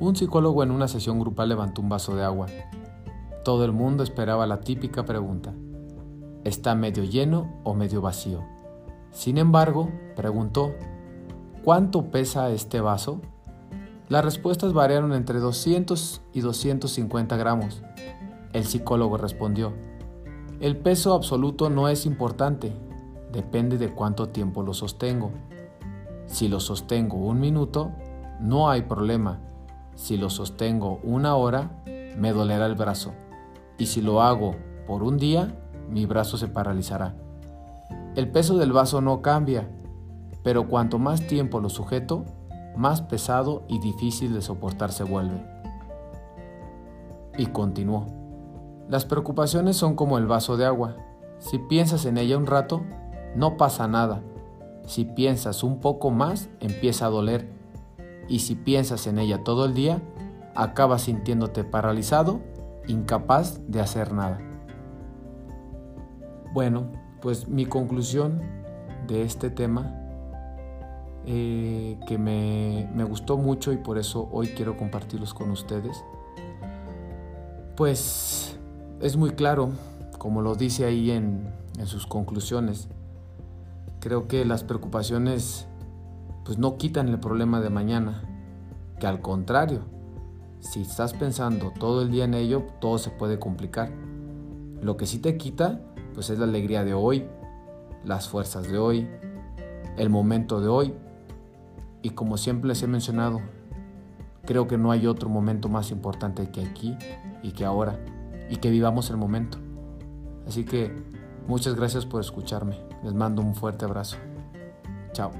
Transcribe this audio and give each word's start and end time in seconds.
Un 0.00 0.14
psicólogo 0.14 0.62
en 0.62 0.70
una 0.70 0.86
sesión 0.86 1.18
grupal 1.18 1.48
levantó 1.48 1.82
un 1.82 1.88
vaso 1.88 2.14
de 2.14 2.24
agua. 2.24 2.46
Todo 3.44 3.64
el 3.64 3.72
mundo 3.72 4.04
esperaba 4.04 4.46
la 4.46 4.60
típica 4.60 5.04
pregunta. 5.04 5.52
¿Está 6.44 6.76
medio 6.76 7.02
lleno 7.02 7.60
o 7.64 7.74
medio 7.74 8.00
vacío? 8.00 8.44
Sin 9.10 9.38
embargo, 9.38 9.90
preguntó, 10.14 10.72
¿cuánto 11.64 12.10
pesa 12.10 12.50
este 12.50 12.80
vaso? 12.80 13.20
Las 14.08 14.24
respuestas 14.24 14.72
variaron 14.72 15.12
entre 15.12 15.40
200 15.40 16.22
y 16.32 16.40
250 16.40 17.36
gramos. 17.36 17.82
El 18.52 18.64
psicólogo 18.64 19.16
respondió, 19.16 19.72
el 20.60 20.76
peso 20.76 21.12
absoluto 21.12 21.70
no 21.70 21.88
es 21.88 22.06
importante, 22.06 22.72
depende 23.32 23.78
de 23.78 23.92
cuánto 23.92 24.28
tiempo 24.28 24.62
lo 24.62 24.74
sostengo. 24.74 25.32
Si 26.26 26.48
lo 26.48 26.60
sostengo 26.60 27.16
un 27.16 27.40
minuto, 27.40 27.90
no 28.40 28.70
hay 28.70 28.82
problema, 28.82 29.40
si 29.98 30.16
lo 30.16 30.30
sostengo 30.30 31.00
una 31.02 31.34
hora, 31.34 31.72
me 32.16 32.32
dolerá 32.32 32.66
el 32.66 32.76
brazo. 32.76 33.14
Y 33.78 33.86
si 33.86 34.00
lo 34.00 34.22
hago 34.22 34.54
por 34.86 35.02
un 35.02 35.18
día, 35.18 35.58
mi 35.90 36.06
brazo 36.06 36.38
se 36.38 36.46
paralizará. 36.46 37.16
El 38.14 38.30
peso 38.30 38.56
del 38.56 38.72
vaso 38.72 39.00
no 39.00 39.22
cambia, 39.22 39.68
pero 40.44 40.68
cuanto 40.68 41.00
más 41.00 41.26
tiempo 41.26 41.58
lo 41.58 41.68
sujeto, 41.68 42.24
más 42.76 43.02
pesado 43.02 43.64
y 43.66 43.80
difícil 43.80 44.32
de 44.34 44.40
soportar 44.40 44.92
se 44.92 45.02
vuelve. 45.02 45.44
Y 47.36 47.46
continuó. 47.46 48.06
Las 48.88 49.04
preocupaciones 49.04 49.76
son 49.76 49.96
como 49.96 50.16
el 50.16 50.28
vaso 50.28 50.56
de 50.56 50.64
agua. 50.64 50.94
Si 51.40 51.58
piensas 51.58 52.04
en 52.04 52.18
ella 52.18 52.38
un 52.38 52.46
rato, 52.46 52.82
no 53.34 53.56
pasa 53.56 53.88
nada. 53.88 54.22
Si 54.86 55.04
piensas 55.04 55.64
un 55.64 55.80
poco 55.80 56.12
más, 56.12 56.48
empieza 56.60 57.06
a 57.06 57.10
doler 57.10 57.57
y 58.28 58.40
si 58.40 58.54
piensas 58.54 59.06
en 59.06 59.18
ella 59.18 59.42
todo 59.42 59.64
el 59.64 59.74
día, 59.74 60.02
acabas 60.54 61.02
sintiéndote 61.02 61.64
paralizado, 61.64 62.40
incapaz 62.86 63.60
de 63.68 63.80
hacer 63.80 64.12
nada. 64.12 64.38
Bueno, 66.52 66.90
pues 67.20 67.48
mi 67.48 67.66
conclusión 67.66 68.40
de 69.06 69.22
este 69.22 69.50
tema, 69.50 69.94
eh, 71.26 71.98
que 72.06 72.16
me, 72.18 72.88
me 72.94 73.04
gustó 73.04 73.36
mucho 73.36 73.72
y 73.72 73.76
por 73.76 73.98
eso 73.98 74.28
hoy 74.32 74.48
quiero 74.48 74.76
compartirlos 74.76 75.34
con 75.34 75.50
ustedes, 75.50 76.04
pues 77.76 78.58
es 79.00 79.16
muy 79.16 79.30
claro, 79.30 79.70
como 80.18 80.42
lo 80.42 80.54
dice 80.54 80.84
ahí 80.84 81.10
en, 81.10 81.52
en 81.78 81.86
sus 81.86 82.06
conclusiones. 82.06 82.88
Creo 84.00 84.26
que 84.26 84.44
las 84.44 84.64
preocupaciones 84.64 85.68
pues 86.48 86.56
no 86.56 86.78
quitan 86.78 87.10
el 87.10 87.20
problema 87.20 87.60
de 87.60 87.68
mañana, 87.68 88.22
que 88.98 89.06
al 89.06 89.20
contrario, 89.20 89.82
si 90.60 90.80
estás 90.80 91.12
pensando 91.12 91.74
todo 91.78 92.00
el 92.00 92.10
día 92.10 92.24
en 92.24 92.32
ello, 92.32 92.64
todo 92.80 92.96
se 92.96 93.10
puede 93.10 93.38
complicar. 93.38 93.90
Lo 94.80 94.96
que 94.96 95.04
sí 95.04 95.18
te 95.18 95.36
quita, 95.36 95.78
pues 96.14 96.30
es 96.30 96.38
la 96.38 96.46
alegría 96.46 96.84
de 96.84 96.94
hoy, 96.94 97.26
las 98.02 98.30
fuerzas 98.30 98.66
de 98.66 98.78
hoy, 98.78 99.06
el 99.98 100.08
momento 100.08 100.62
de 100.62 100.68
hoy. 100.68 100.94
Y 102.00 102.10
como 102.10 102.38
siempre 102.38 102.68
les 102.68 102.82
he 102.82 102.86
mencionado, 102.86 103.42
creo 104.46 104.66
que 104.66 104.78
no 104.78 104.90
hay 104.90 105.06
otro 105.06 105.28
momento 105.28 105.68
más 105.68 105.90
importante 105.90 106.50
que 106.50 106.62
aquí 106.62 106.96
y 107.42 107.52
que 107.52 107.66
ahora, 107.66 107.98
y 108.48 108.56
que 108.56 108.70
vivamos 108.70 109.10
el 109.10 109.18
momento. 109.18 109.58
Así 110.46 110.64
que 110.64 110.96
muchas 111.46 111.74
gracias 111.74 112.06
por 112.06 112.22
escucharme. 112.22 112.78
Les 113.04 113.12
mando 113.12 113.42
un 113.42 113.54
fuerte 113.54 113.84
abrazo. 113.84 114.16
Chao. 115.12 115.30